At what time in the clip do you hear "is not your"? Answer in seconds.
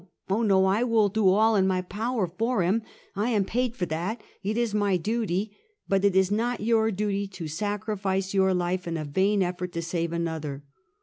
6.15-6.89